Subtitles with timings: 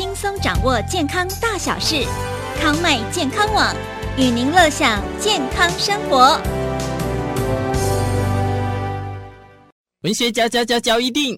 [0.00, 2.06] 轻松掌握健康大小事。
[2.58, 3.76] 康麦健康网
[4.16, 6.40] 与您乐享健康生活。
[10.00, 11.36] 文学交交交交一定，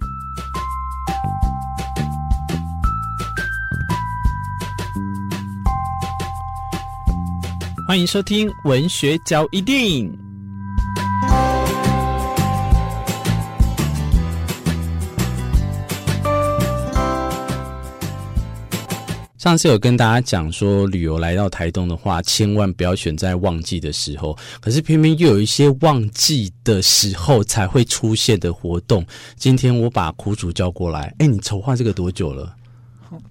[7.88, 10.21] 欢迎收听文学交一定。
[19.42, 24.38] 上次有跟大家讲说，旅游来到台东的话，千万不要选在旺季的时候。
[24.60, 29.04] 可是偏偏又有一些旺季的时候才会出现的活动。
[29.34, 32.54] 今天我把苦主叫过来，哎，你筹划这个多久了？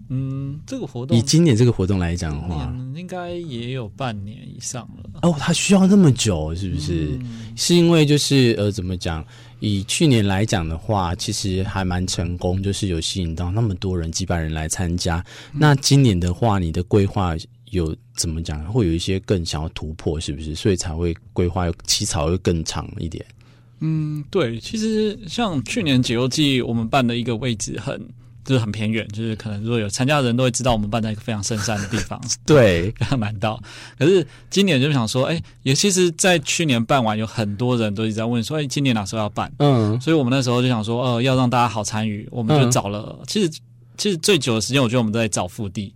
[0.09, 5.09] 嗯，这个活动以今年这个活动来讲的话，应该也有半年以上了。
[5.21, 7.17] 哦，它需要那么久，是不是？
[7.21, 9.25] 嗯、是因为就是呃，怎么讲？
[9.61, 15.23] 以去年来讲的话，其实还蛮成功，就是有吸引到那么多人，几百人来参加。
[15.53, 17.33] 嗯、那今年的话，你的规划
[17.69, 18.61] 有怎么讲？
[18.65, 20.53] 会有一些更想要突破，是不是？
[20.53, 23.25] 所以才会规划起草会更长一点。
[23.79, 28.05] 嗯，对，其实像去年解忧季，我们办的一个位置很。
[28.43, 33.61] 就是很偏远，就是可能如果有参加的人都会知道，我们办在一个非常深山的地方， 对，非常难到。
[33.97, 39.51] 可是今年就想说，哎、欸，也其实，在去年办完，有很多人都一直在问说，哎、欸，今年哪时候要办？
[39.59, 43.49] 嗯，所以我们那时候就想说，呃，要让大家好参与，我们就找了，嗯、其实
[43.97, 45.93] 其实最久的时间，我觉得我们都在找腹地。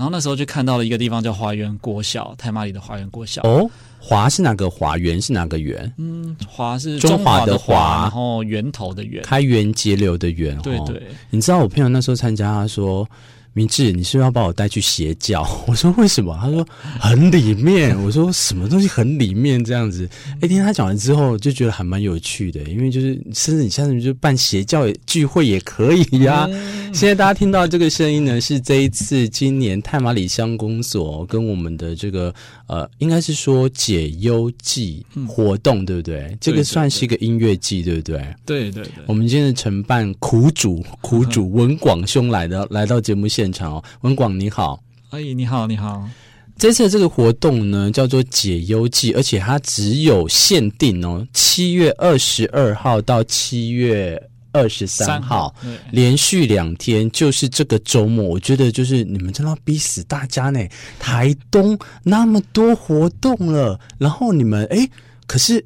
[0.00, 3.42] 然后那时候就看到了一个地方叫华园国小，太麻里的华园国小。
[3.42, 4.96] 哦，华是哪个华？
[4.96, 5.92] 园是哪个园？
[5.98, 10.56] 嗯，华是中华的华，然后源头的源，开源节流的源。
[10.62, 13.06] 对对，你知道我朋友那时候参加，他说。
[13.52, 15.46] 明志，你是不是要把我带去邪教？
[15.66, 16.38] 我说为什么？
[16.40, 16.66] 他说
[17.00, 18.00] 很里面。
[18.02, 20.08] 我说什么东西很里面这样子？
[20.40, 26.46] 哎，听他讲完之后，就觉得还蛮有趣的，因为就是甚至你下次就办邪教聚会也可以呀、啊。
[26.50, 32.32] 嗯、现在大家听到这个声音呢，是这一次今年太马里乡公所跟我们的这个
[32.70, 36.38] 呃，应该是说解忧季活动，嗯、对不对？
[36.40, 38.18] 这个算是一个音乐季，对不对？
[38.46, 38.92] 对对对。
[39.06, 46.08] 我们今天承办苦主 苦主文广兄来的来到节目现现场哦，文广你好，阿姨你好，你好。
[46.56, 55.54] 这次这个活动呢，叫做解忧季，而且它只有限定哦，七月二十二号到七月二十三号，
[55.92, 58.24] 连续两天，就是这个周末。
[58.24, 60.60] 我觉得就是你们真的要逼死大家呢，
[60.98, 64.88] 台东那么多活动了，然后你们哎，
[65.26, 65.64] 可是。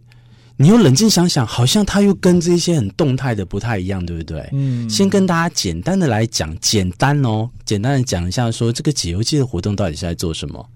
[0.56, 4.48] 你又冷静想想，好像他又跟这些很动态的不太一样，对不对？
[4.52, 10.70] 嗯，先跟大家简单的来讲，简单哦，简单的讲一下，说这个解忧季的活动到底是在做什么？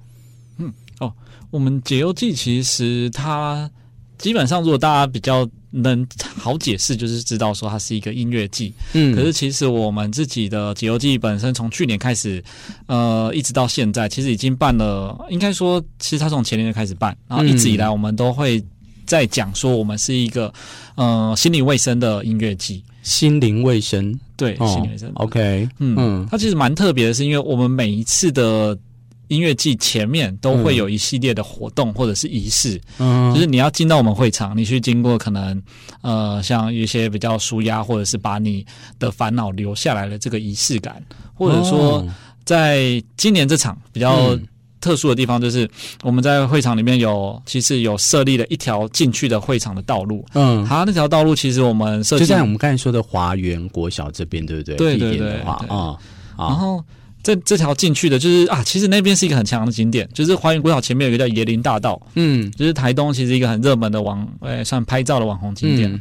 [0.56, 1.12] 嗯，哦，
[1.50, 3.70] 我们解忧季其实它
[4.18, 6.06] 基本上，如果大家比较能
[6.36, 8.72] 好解释，就是知道说它是一个音乐季。
[8.92, 12.42] 嗯，可是其实我们自己的解忧季本身从去年开始，
[12.86, 18.64] 呃，一直到现在，其实已经办了，应该说，其实它从前年就开始办，然后一直以来我们都会。
[19.06, 20.52] 在讲说，我们是一个
[20.94, 25.10] 呃心灵卫生的音乐季，心灵卫生对，哦、心灵卫生。
[25.14, 28.78] OK，嗯嗯，它其实蛮特别的，是因为我们每一次的
[29.28, 35.62] 音乐季前面都会有一系列的活动或者是仪式，嗯，就是你要进到我们会场，你去经过可能
[36.02, 38.66] 呃像一些比较舒压，或者是把你
[38.98, 41.02] 的烦恼留下来的这个仪式感，
[41.34, 42.06] 或者说
[42.44, 44.16] 在今年这场比较。
[44.30, 44.46] 嗯
[44.80, 45.68] 特殊的地方就是
[46.04, 50.24] 我们在会场里面有，其实有设立了一条进去的会场的道路。
[50.34, 54.76] 嗯，它那条道路其实我们设计就在我们刚才说的华园国小这边，对不对？
[54.76, 55.40] 对对对。
[55.40, 55.98] 啊、嗯，
[56.38, 56.80] 然后
[57.28, 62.00] 这这条进去的就是啊，其实那边是一个很强的景点，就是花园古岛前面有一个叫椰林大道。
[62.14, 65.92] 嗯，就是台东其实一个很热门的网，诶，算拍照的网红景点。
[65.92, 66.00] 嗯、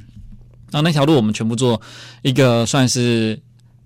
[0.71, 1.81] 然后那条路我们全部做
[2.21, 3.39] 一个算是。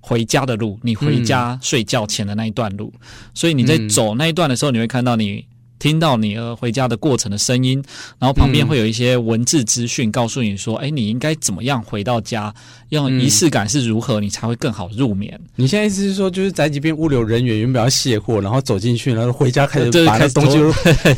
[0.04, 5.46] 回家的路，你回家睡觉前的那一段路，嗯、所以你在走那一段的时候，你会看到你。
[5.82, 7.84] 听到你呃回家的过程的声音，
[8.20, 12.54] 然后旁边会有一些文字资讯告诉你说，哎、嗯，你应该怎么样回到家，
[12.90, 15.42] 用仪式感是如何，你才会更好入眠。
[15.56, 20.60] 你现在意思是说，就是在这边物流人员原本要卸货，然后走进去，然后回家开始 把那东西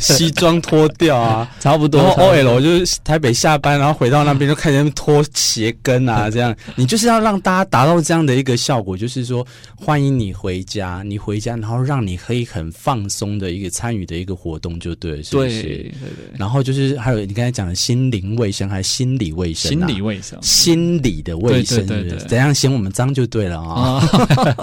[0.00, 2.02] 西装脱掉啊， 差不多。
[2.02, 6.56] 然后 OL 就是台北下班，然后回到那边就开始脱鞋跟啊，这样。
[6.74, 9.46] 你就是要让大家达到这样的一个效果，就是说
[9.76, 14.53] 欢迎你回家，你回家，然后让你可以很放松的一个参与的一个活动。
[14.54, 15.62] 活动就对，是不是？
[15.62, 16.38] 对对对。
[16.38, 19.70] 然后就是还有你刚才讲的心灵卫生还是心理卫生？
[19.72, 24.00] 心理卫生，心理的卫生，对对对，怎样嫌我们脏就对了啊！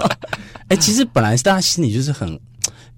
[0.68, 2.40] 哎，其实本来大家心里就是很，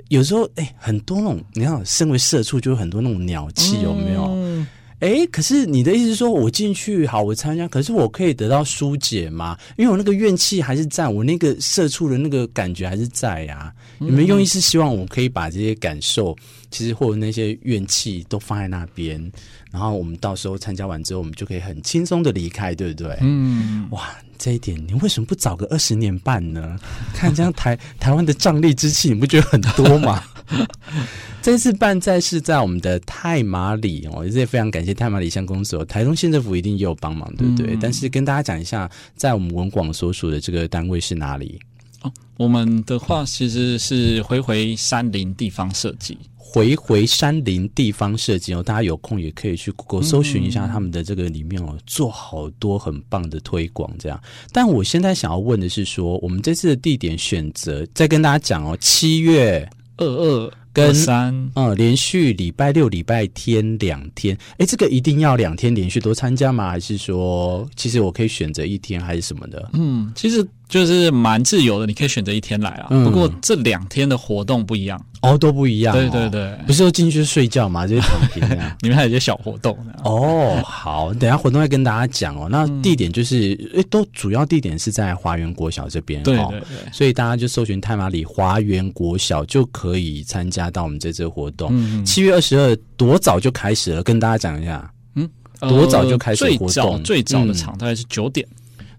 [0.08, 4.64] 有时候哎，很多那种，你看，身为社畜就有很多那种鸟气，有没有？
[5.00, 9.58] 哎，可是你的意思是说我进去好，我参加，可是我可以得到疏解吗？
[9.76, 13.72] 因为我那个怨气还是在，我那个社畜的那个感觉还是在呀、啊。
[13.98, 16.36] 你们用意是希望我可以把这些感受，
[16.74, 19.30] 其实或者那些怨气都放在那边，
[19.70, 23.16] 然后我们到时候参加完之后，我们就可以很轻松的离开，对不对？
[23.20, 26.76] 嗯，哇，这一点你为什么不早个二十年半呢？
[27.14, 30.20] 看这样台台湾的瘴癘之气，你不觉得很多吗？
[31.40, 37.74] 这次办在是在我们的太马里哦，也非常感谢太马里乡公所，台东县政府一定也有帮忙，对不对？
[37.74, 41.60] 嗯、但是跟大家讲一下，在我们文广所属的这个单位是哪里？
[42.02, 54.20] 哦我们的话其实是回回山林地方设计，回回山林地方设计哦，大家有空也可以去 Google 搜寻一下他们的这个里面哦，做好多很棒的推广这样。
[54.52, 66.70] 但我现在想要问的是说，我们这次的地点选择，再跟大家讲哦，七月二二跟三，嗯，连续礼拜六、礼拜天两天，哎，这个一定要两天连续都参加吗？
[66.70, 69.70] 还是说，其实我可以选择一天还是什么的？
[69.72, 70.46] 嗯，其实。
[70.74, 72.88] 就是蛮自由的，你可以选择一天来啊。
[72.90, 76.00] 嗯、不过这两天的活动不一样哦，都不一样、哦。
[76.00, 77.86] 对对对，不是说进去睡觉嘛？
[77.86, 78.76] 就是躺平啊。
[78.82, 80.60] 里面还有一些小活动哦。
[80.64, 82.48] 好，等一下活动会跟大家讲哦。
[82.50, 86.20] 那地点就是，哎、嗯，都主要地点是在华园国小这边。
[86.24, 86.92] 对对对。
[86.92, 91.70] 所以大家就搜寻太马里华园国小就可以参加到我们这次活动。
[92.04, 94.02] 七、嗯、月二十二多早就开始了？
[94.02, 94.92] 跟大家讲一下。
[95.14, 95.30] 嗯，
[95.60, 96.68] 多早就开始活动？
[96.68, 98.44] 最早最早的场大概是九点。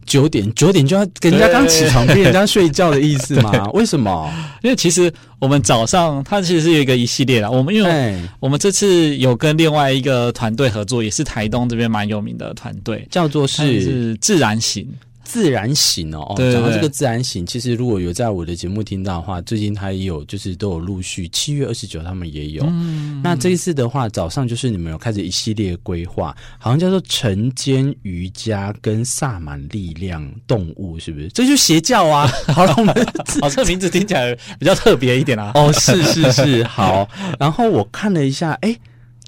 [0.06, 3.69] 九点九点就要跟人家刚起床，逼人家睡觉的意思嘛？
[3.74, 4.31] 为什么？
[4.63, 7.50] 因为其实我们早上它其实是有一个一系列的。
[7.50, 14.88] 我们因为我们这次有跟另外一个团队合作，也是台东这边蛮有名的团队，叫做是是自然醒。
[15.25, 22.63] 自然醒哦，讲到这个自然醒，其实如果有在我的节目听到的话，最近他也有，就是都有陆续七月二十九他们也有。
[22.68, 31.28] 嗯、那这一次的话，早上就是你们有开始一系列规划，好像叫做晨间瑜伽跟萨满力量动物，是不是？
[31.30, 32.25] 这就邪教啊！
[32.54, 32.94] 好了，我们
[33.42, 35.51] 好，这个名字听起来比较特别一点啊。
[35.56, 37.10] 哦，是是是，好。
[37.39, 38.80] 然后我看了一下，哎、欸。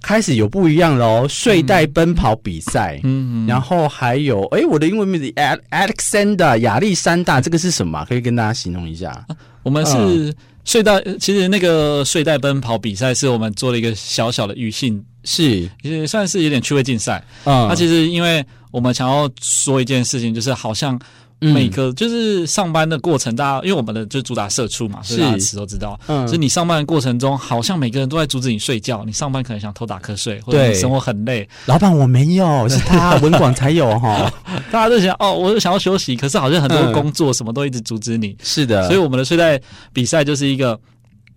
[0.02, 5.30] 开始有不一样喽，睡袋奔跑比赛，嗯，然后还有，哎，我的英文名字
[5.72, 8.06] Alexander 亚历山大，这个是什么？
[8.08, 9.10] 可以跟大家形容一下。
[9.12, 9.28] 啊、
[9.64, 10.34] 我们是
[10.64, 17.24] 睡袋，嗯、其实那个睡袋奔跑比赛是我们做了一个小小的语性，是也算是有点趣味竞赛。
[17.44, 21.00] 嗯，那、啊、其实因为我们想要说一件事情，就是好像。
[21.40, 26.00] 每个就是上班的过程，大家因为我们的就主打社畜嘛，所以大家都知道。
[26.08, 29.04] 嗯，所以你上班的过程中，好像每个人都在阻止你睡觉。
[29.06, 31.48] 你上班可能想偷打瞌睡，或者你生活很累。
[31.66, 34.32] 老板，我没有， 是他文广才有哈。
[34.72, 38.36] 大家都想哦，我想要休息，可是好像很多工作什么都一直阻止你。
[38.42, 39.62] 是的，所以我们的睡袋
[39.94, 40.80] 比赛就是一个。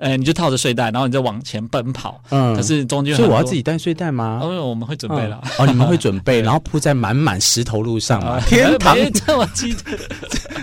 [0.00, 2.20] 哎，你就套着睡袋，然后你就往前奔跑。
[2.30, 4.40] 嗯，可是中间所以我要自己带睡袋吗？
[4.42, 5.40] 哦我们会准备了。
[5.58, 8.40] 哦，你们会准备， 然后铺在满满石头路上嘛？
[8.46, 9.94] 天堂这么激动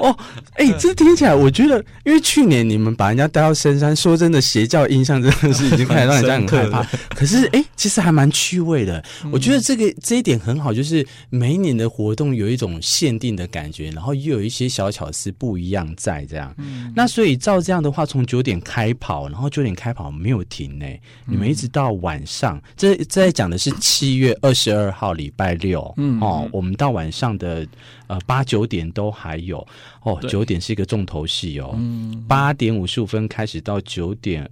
[0.00, 0.14] 哦！
[0.54, 6.86] 哎，这听起来我觉得，因为去年你们把人家带到深山，说真的，邪教印象真的是已经开始让人家很害怕。
[7.16, 9.02] 可是哎，其实还蛮趣味的。
[9.32, 16.54] 我觉得这个这一点很好，就是每一年的活动有一种限定的感觉，然后又有一些小巧思不一样在这样。
[16.94, 18.90] 那所以照这样的话，从九点开。
[19.00, 20.84] 跑，然后九点开跑没有停呢。
[21.24, 27.66] 你们一直到晚上，嗯、这这在讲的是七月二十二号礼拜六，嗯哦，我们到晚上的
[28.10, 29.64] 呃八九点都还有
[30.02, 31.78] 哦，九点是一个重头戏哦，
[32.26, 34.50] 八点五十五分开始到九点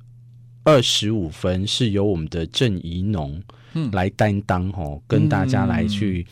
[0.62, 3.42] 二十五分是由我们的郑怡农
[3.90, 6.24] 来担当哦，跟大家来去，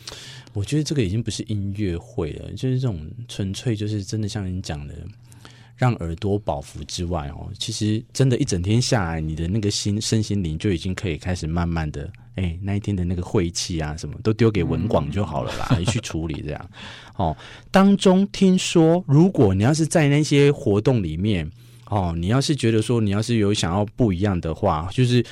[0.53, 4.95] 我觉得这个已经不是音乐会了，就是这种纯粹就是真的像你讲的。
[5.77, 16.69] 让耳朵饱福之外哦，其实真的，一整天下来，你的那个心、身心灵就已经可以开始慢慢的，哎，那一天的那个晦气啊，什么都丢给文广就好了啦， 嗯、去处理这样。
[17.15, 17.37] 哦，
[17.69, 21.47] 当中听说，如果你要是在那些活动里面，
[21.85, 25.23] 哦，你要是觉得说，你要是有想要不一样的话，就是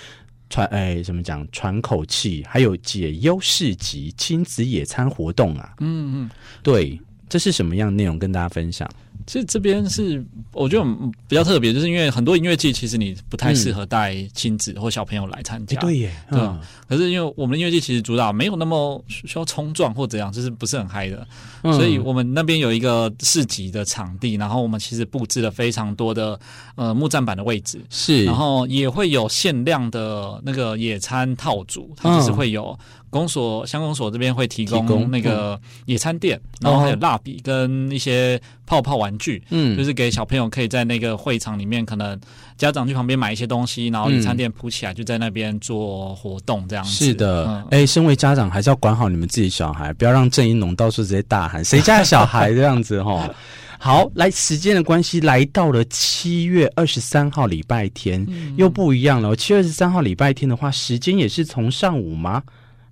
[0.51, 6.29] 喘，哎，怎么讲，喘口气，还有解忧市集、亲子野餐活动啊，嗯嗯，
[6.61, 8.87] 对，这是什么样的内容跟大家分享？
[9.25, 10.89] 其实这边是我觉得
[11.27, 15.79] 比较特别，就是因为很多音乐季其实你不太适合带亲子或小朋友来参加。
[15.79, 16.39] 对耶，对。
[16.87, 21.27] 可是因为我们音乐季其实主打没有那么需要冲撞或怎样，就是不是很嗨的。
[21.63, 26.39] 所以我们那边有一个市集的场地，然后我们其实布置了非常多的
[26.75, 32.77] 呃木栈板的位置，是，然后也会有限量的那个野餐套组，它就是会有。
[33.15, 42.19] 公所乡公所这边会提供那个野餐垫，然后还有蜡笔跟一些泡泡玩具，嗯，就是给小朋友可以在那个会场里面，可能
[42.57, 46.91] 家长去旁边买一些东西，然后野餐垫铺起来，就在那边做活动这样子。
[46.91, 53.33] 是的，哎、嗯欸，身为家长还是要管好你们自己小孩，不要让郑一农到处直接大喊“谁家的小孩”这样子哈。
[53.79, 59.35] 好，来时间的关系，来到了七月二十三号礼拜天，嗯、又不一样了。
[59.35, 62.43] 七月二十三号礼拜天的话，时间也是从上午吗？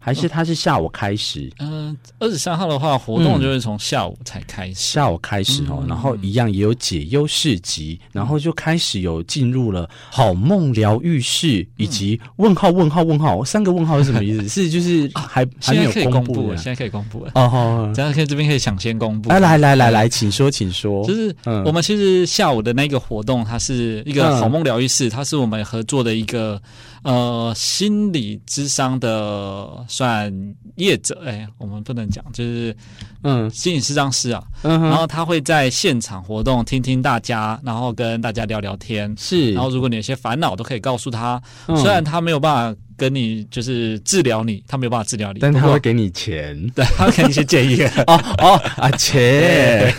[0.04, 1.50] 还是它是下午开始？
[1.60, 14.48] 嗯，二十三号的话，活动就是从下午才开下午开始哦，嗯、然后一样也有解忧市集，然后就开始有进入了好梦疗愈室，以及问号问号问号三个问号是什么意思？
[14.50, 17.48] 是就是还还没有公布，现在可以公布了哦。
[17.48, 19.30] 好，这样可以这边可以抢先公布。
[19.30, 21.08] 来来来来来，请说，请说。
[21.08, 21.34] 就是
[21.66, 26.62] 我们其实下午的那个活动，它是一个好梦疗愈室，它是我们合作的一个。
[27.04, 30.34] 呃，心理智商的算
[30.76, 32.76] 业者，哎、欸，我们不能讲，就是
[33.22, 42.80] 嗯，心理师张师啊，嗯，然后他会在现场活动，听听大家，然后跟大家聊聊天，是，然后如果你有些烦恼，都可以告诉他，嗯、虽然他没有办法。
[43.04, 47.84] 跟你就是治疗你，他没有办法治疗你，但他会给你钱， 对，他会给你一些建议。
[48.08, 49.94] 哦哦啊，钱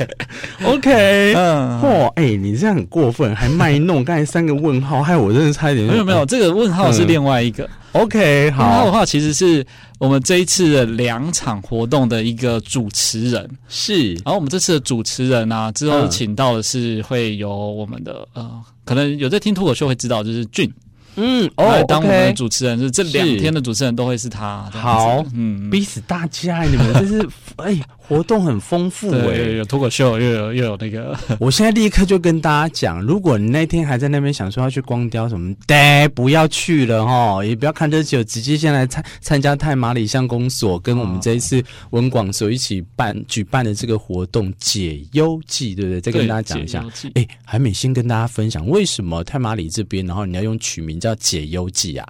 [0.65, 5.87] ，OK，嗯，嚯，哎，你这样很过分，还卖弄，刚才三个问号，害我真的差一点。
[5.87, 7.69] 没有没有，这个问号是另外一个。
[7.93, 9.63] OK，好，问号的话其实是
[9.99, 14.15] 我们这一次的两场活动的一个主持人，是。
[14.15, 18.51] 然后我们这次的主持人呢，之后请到的是会有我们的呃，
[18.87, 20.73] 可能有在听脱口秀会知道，就是俊。
[21.17, 24.69] 嗯，哦，当我们的主持人，是这两天的主持人都会是他。
[24.73, 31.17] 好，嗯，逼死大家，你们这是 哎，活动很丰富哎，有脱口秀，又有又有那个。
[31.39, 46.01] 我现在立刻就跟大家讲，如果你那天还在那边想说要去光雕什么，呆，不要去了哈，也不要看这久，直接先来参参加太马里乡公所跟我们这一次文广所一起办举办的这个活动解忧记，对不对？
[46.01, 46.85] 再跟大家讲一下。
[47.15, 50.95] 哎，还没先跟大家分享为什么太马里这边，然后你要用取名。
[51.05, 52.09] 叫解忧记啊，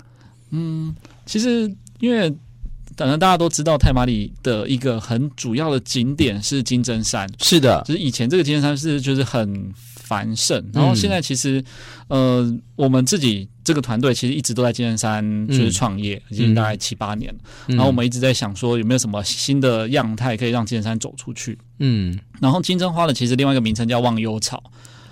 [0.51, 0.95] 嗯，
[1.27, 2.33] 其实因为
[2.97, 11.63] 可能大家都知道，太麻里的一个很主要的景点是金针山，是的，就是以前这个金针山是就是很繁盛，然后现在其实，
[12.09, 24.63] 嗯、呃，我们自己这个团队其实一直都在金针山就是创业，嗯、已经大概七八年了，嗯、然后我们一直在想说有没有什么新的样态可以让金针山走出去，嗯，然后金针花的其实另外一个名称叫忘忧草。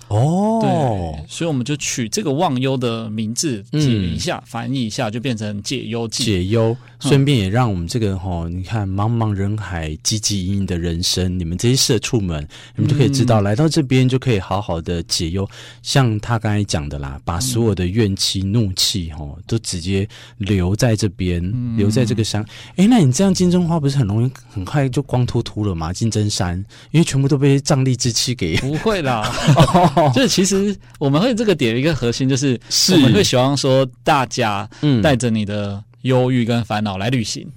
[0.09, 6.23] 哦，对，所以我们就取这个忘忧的名字，解一下，嗯、翻译一下，就变成解忧记。
[6.23, 15.49] 解忧，顺便也让我们这个哈、哦，你看茫茫人海，汲汲营营的人生，你们这些社畜们，你们就可以知道，嗯、来到这边就可以好好的解忧。
[15.81, 20.07] 像他刚才讲的啦，把所有的怨气、怒气哈、哦，都直接
[20.37, 22.45] 留在这边，嗯、留在这个山。
[22.75, 25.91] 哎，那你这样金针花不是很容易很快就光秃秃了吗？
[25.91, 29.23] 金针山，因为全部都被瘴疠之气给不会啦。
[30.13, 32.59] 就是其实我们会这个点一个核心，就是
[32.91, 34.69] 我们会希望说大家
[35.01, 37.47] 带着你的忧郁跟烦恼来旅行。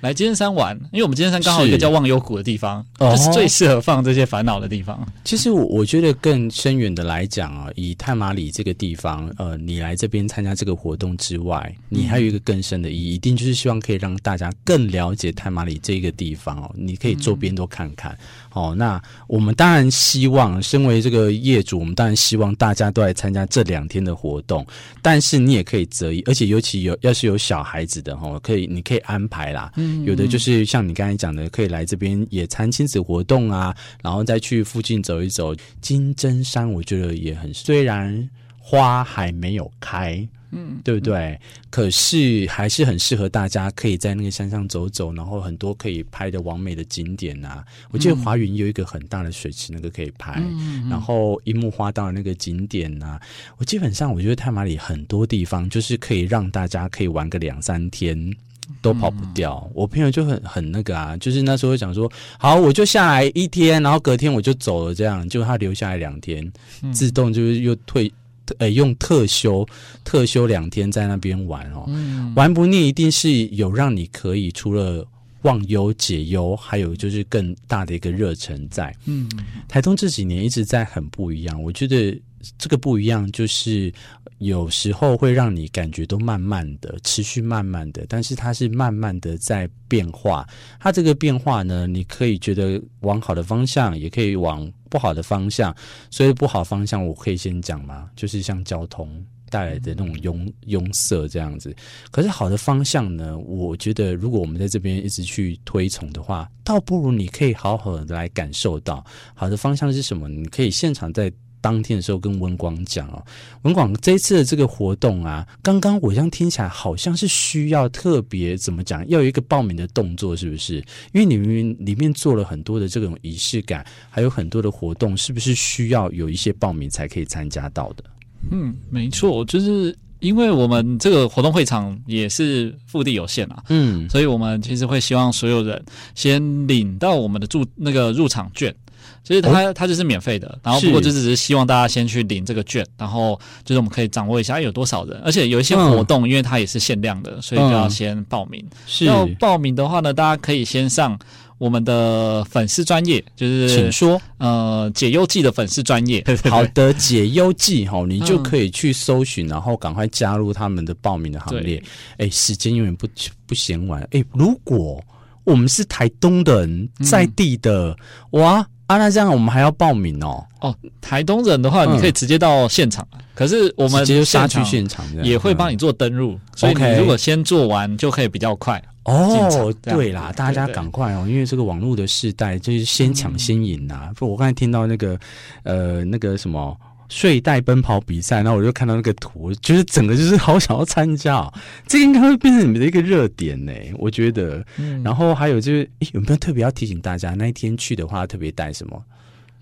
[0.00, 5.06] 来金山玩，因为我们金山刚好有一个叫忘忧谷的地方，是就是最适合放这些烦恼的地方。
[5.24, 16.70] 其实我我觉得更深远的来讲啊，以太马里这个地方，呃，你来这边参加这个活动之外，你还有一个更深的意义，一定就是希望可以让大家更了解太马里这个地方哦。
[16.74, 18.16] 你可以周边都看看。
[18.52, 24.66] 哦，那我们当然希望，身为这个业主，我们当然希望大家都来参加这两天的活动。
[25.02, 29.70] 但是你也可以择一，而且尤其有要是有小孩子的哈，可以你可以安排啦。
[30.04, 35.54] 有的就是像你刚才讲的，可以来这边野餐亲子活动啊，然后再去附近走一走。
[35.80, 38.28] 金针山我觉得也很，虽然
[38.58, 41.38] 花还没有开，嗯，对不对？
[41.70, 47.64] 可是还是很适合大家可以在那个山上走走，然后很多可以拍的完美的景点啊。
[47.90, 50.42] 我记得华云有一个很大的水池，那个可以拍，
[50.88, 53.20] 然后樱木花道的那个景点啊。
[53.58, 58.34] 我基本上我觉得太马里很多地方就是可以让大家可以玩个两三天。
[58.82, 66.50] 都跑不掉，嗯、我朋友就很很那个啊，就是那时候讲说，好，我就下来一天，然后隔天我就走了，这样，就他留下来两天，
[66.82, 68.12] 嗯、自动就是又退，
[68.58, 69.66] 呃，用特休
[70.04, 75.06] 特休两天在那边玩哦，嗯、玩不腻，一定是有让你可以除了
[75.42, 78.94] 忘忧解忧，还有就是更大的一个热忱在。
[79.06, 79.28] 嗯，
[79.68, 82.20] 台东这几年一直在很不一样，我觉得
[82.58, 83.92] 这个不一样就是。
[84.38, 90.48] 有时候会让你感觉都慢慢的持续慢慢的，但是它是慢慢的在变化。
[90.78, 95.76] 它这个变化呢，你可以觉得往好的方向，也可以往不好的方向。
[96.10, 98.08] 所以不好方向，我可以先讲吗？
[98.16, 101.76] 就是像交通，带来的那种拥拥塞这样子。
[102.10, 109.04] 可是好的方向呢，我觉得如果我们在这边一直去推崇的话，倒不如你可以好好的来感受到
[109.34, 110.30] 好的方向是什么。
[110.30, 111.30] 你可以现场在。
[111.60, 113.24] 当天的时候跟文广讲哦，
[113.62, 120.76] 文广这一次的这个活动啊，刚刚我这样听起来好像是需要特别怎么讲，要有一个报名的动作，是不是？
[121.12, 128.04] 因为你们里面做了很多的这种仪式感，还有很多的活动，是不是需要有一些报名才可以参加到的？
[128.50, 135.82] 嗯，没错，就是因为我们这个活动会场也是腹地有限啊，嗯，所以我们其实会希望所有人
[136.14, 138.74] 先领到我们的入那个入场券。
[139.22, 148.64] 其实它它就是免费的，然后不过就只是希望大家先去领这个券，然后就是我们可以掌握一下有多少人，而且有一些活动，因为它也是限量的，所以就要先报名。
[148.86, 151.18] 是要报名的话呢，大家可以先上
[151.58, 156.24] 我们的粉丝专业，就是请说呃解忧记的粉丝专业。
[156.48, 161.80] 好的，解忧记哈，你就可以去搜寻，然后赶快加入他们的报名的行列。
[162.16, 163.06] 哎，时间永远不
[163.46, 164.02] 不嫌晚。
[164.12, 165.02] 哎，如果
[165.44, 167.96] 我们是台东的人，在地的
[168.30, 168.66] 哇。
[168.90, 170.44] 啊，那这样我们还要报名哦。
[170.60, 173.06] 哦，台东人的话，你可以直接到现场。
[173.12, 176.32] 嗯、可是我们直接杀去现场，也会帮你做登录。
[176.32, 178.82] 嗯、所以你如果先做完，就可以比较快。
[179.04, 184.10] 哦，对啦，大家赶快哦，因为这个网络的时代，就是先抢先赢呐、啊。
[184.16, 185.16] 不、嗯，我刚才听到那个
[185.62, 186.76] 呃，那个什么。
[187.10, 191.52] 睡袋奔跑比赛，然后我就看到那个图，就是整个就是好想要参加哦，
[191.86, 194.64] 这个应该会变成你们的一个热点呢，我觉得。
[194.78, 199.04] 嗯、然后还有就是，有没有特别要提醒大家，那一天去的话，特别带什么？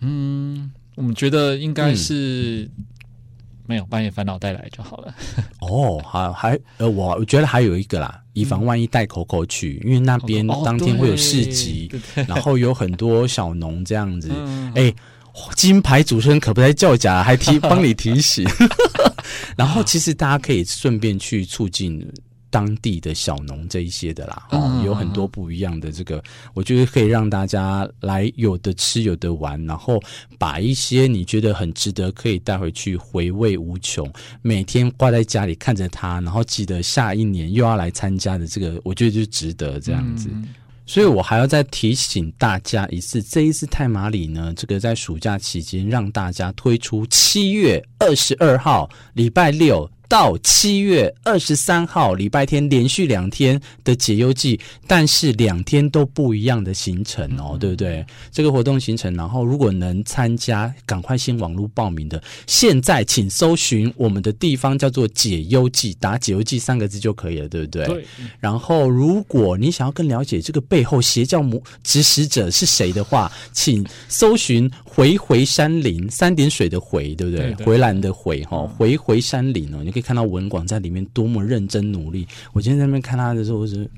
[0.01, 2.69] 嗯，我们觉得应该是
[3.67, 5.15] 没有半夜烦恼带来就好了。
[5.61, 14.31] 哦，好，还呃，我我觉得还有一个啦，以防万一带 Coco 去，因为那边当天会有市集，哦、然后有很多小农这样子，
[14.75, 14.95] 哎、嗯。
[15.55, 18.47] 金牌主持人可不在叫假，还提帮你提醒。
[19.57, 22.07] 然后其实大家可以顺便去促进
[22.51, 26.23] 当地的小农这一些的啦，哦，有很多不一样的这个，
[26.55, 30.01] 我觉得可以让大家来有的吃有的玩，然后
[30.39, 40.31] 把一些你觉得很值得可以带回去回味无穷，每天挂在家里看着它，然后记得下一年又要来参加的这个，我觉得就值得这样子。
[40.89, 49.89] 所以我还要再提醒大家一次，这一次太马里呢，这个在暑假期间让大家推出七月二十二号礼拜六。
[50.09, 58.05] 到七月二十三号礼拜天连续两天的解忧记，但是两天都不一样的行程哦，嗯、对不对？
[58.33, 62.21] 这个活动行程，然后如果能参加，赶快先网络报名的。
[62.47, 67.87] 现在请搜寻我们的地方叫做解忧记，打解忧记三个字就可以了，对不对？
[67.87, 68.05] 对。
[68.41, 77.49] 然后，如果你想要更了解这个背后邪教魔指使者是谁的话，请搜寻回回山林三点水的回，对不对？
[77.49, 82.27] 对对回蓝的回哈，回回山林哦，你可以看到文广在里面多么认真努力。
[82.53, 83.91] 我今天在那边看他的时候，我是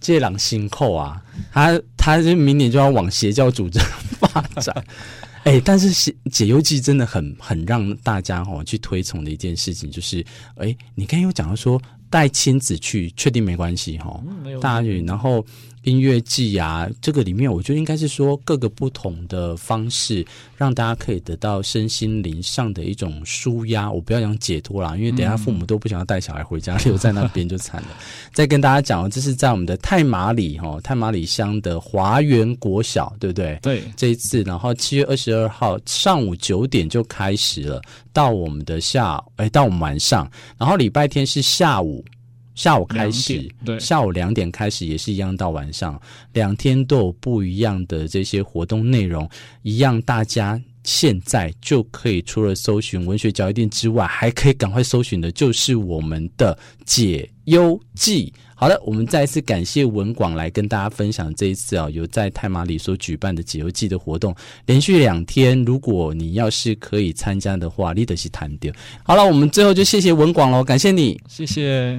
[0.00, 3.78] 这朗心扣啊，他他就明年就要往邪教组织
[4.18, 4.74] 发展。
[5.44, 10.20] 哎、欸，但是解解忧记真的很很让大家哈去推崇的一件事情，就是
[10.56, 14.22] 哎、欸，你刚才有讲到说带亲子去，确定没关系哈，
[14.60, 15.46] 大家去然后。
[15.84, 20.22] 音乐季啊，这个里面我觉得应该是说各个不同的方式，
[20.60, 23.90] 让大家可以得到身心灵上的一种舒压。
[23.90, 27.88] 我不要讲解脱啦，因为等下父母都不想要带小孩回家，留在那边就惨了。
[28.34, 33.58] 再跟大家讲，这是在我们的太马里哈，太马里乡的华园国小，对不对？
[33.62, 37.80] 对，这一次，然后七月二十二号上午九点就开始了，
[38.12, 42.04] 到我们的下午，哎，到我们晚上，然后礼拜天是下午。
[42.54, 46.00] 下午开始，对，下午两点开始也是一样，到晚上
[46.32, 49.28] 两天都有不一样的这些活动内容，
[49.62, 58.32] 一样，大家现在就可以除了搜寻文学交易店之外，还可以赶快搜寻的就是我们的解忧记。
[58.54, 64.36] 好的，我们再一次感谢文广来跟大家分享这一次啊，有在泰马里所举办的解忧记的活动，
[64.66, 68.70] 连续两天，如果你要是可以参加的话，你得是谈掉。
[69.02, 71.98] 好了，我们最后就谢谢文广喽，感谢你，谢谢。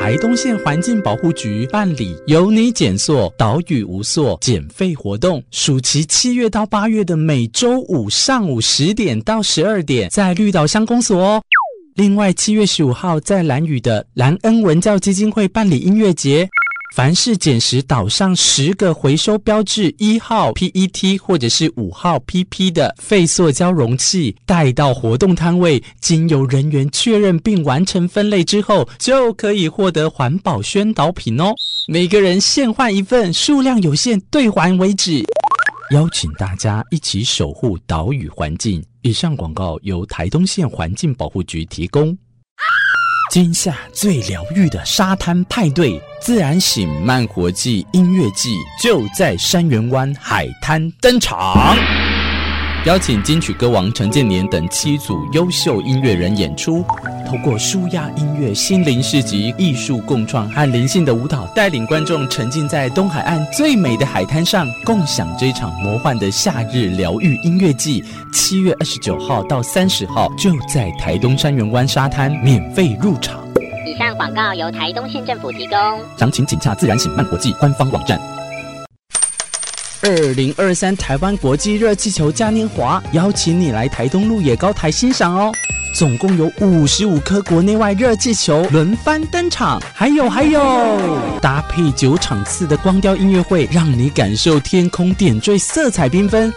[0.00, 11.42] 台东县环境保护局办理有你减塑岛屿无塑减费活动，暑期七月到八月的每周五上午十点到十二点，在绿岛乡公所哦。
[11.94, 16.48] 另外，七月十五号在兰屿的兰恩文教基金会办理音乐节。
[16.98, 31.54] 凡是捡拾岛上十个回收标志一号 PET 或者是五号 PP 的废塑胶容器，带到活动摊位，经由人员确认并完成分类之后，就可以获得环保宣导品哦。
[31.86, 35.22] 每个人限换一份，数量有限，兑还为止。
[35.92, 38.84] 邀请大家一起守护岛屿环境。
[39.02, 42.18] 以上广告由台东县环境保护局提供。
[43.30, 51.76] 今夏最疗愈的沙滩派对——自然醒慢活季音乐季，就在山园湾海滩登场。
[52.88, 56.82] 邀请金曲歌王陈建年等七组优秀音乐人演出，
[57.28, 68.02] 透过舒压音乐、心灵市集、艺术共创和灵性的舞蹈，带领观众沉浸在东海岸最美的海滩上，共享这场魔幻的夏日疗愈音乐季。
[68.32, 73.46] 七月二十九号到三十号，就在台东山园湾沙滩免费入场。
[73.86, 75.76] 以上广告由台东县政府提供，
[76.16, 78.18] 详情请洽自然醒慢国际官方网站。
[80.00, 85.52] 二零二三台湾国际热气球嘉年华，邀请你来台东鹿野高台欣赏哦！
[85.92, 90.60] 总共有五十五颗国内外热气球轮番登场，还有还有，
[91.40, 96.48] 搭配九场次的光雕音乐会，让你感受天空点缀，色彩缤纷。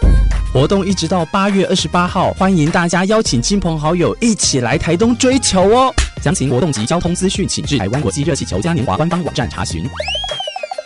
[0.52, 5.92] 活动一直到八月二十八号，欢迎大家邀请亲朋好友一起来台东追球哦！
[6.22, 9.84] 详情活动及交通资讯，请至台湾国际热气球嘉年华官方网站查询。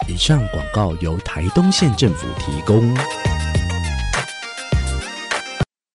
[0.09, 3.26] 以上广告由台东县政府提供。